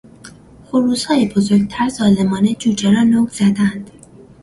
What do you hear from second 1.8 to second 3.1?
ظالمانه جوجه را